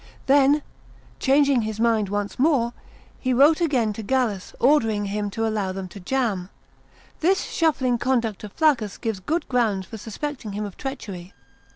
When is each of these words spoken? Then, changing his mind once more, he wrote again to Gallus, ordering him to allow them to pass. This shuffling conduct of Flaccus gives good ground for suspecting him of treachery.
Then, 0.25 0.63
changing 1.19 1.61
his 1.61 1.79
mind 1.79 2.09
once 2.09 2.39
more, 2.39 2.73
he 3.19 3.33
wrote 3.35 3.61
again 3.61 3.93
to 3.93 4.01
Gallus, 4.01 4.51
ordering 4.59 5.05
him 5.05 5.29
to 5.29 5.45
allow 5.45 5.71
them 5.71 5.87
to 5.89 6.01
pass. 6.01 6.47
This 7.19 7.43
shuffling 7.43 7.99
conduct 7.99 8.43
of 8.43 8.51
Flaccus 8.53 8.97
gives 8.97 9.19
good 9.19 9.47
ground 9.47 9.85
for 9.85 9.97
suspecting 9.99 10.53
him 10.53 10.65
of 10.65 10.75
treachery. 10.75 11.33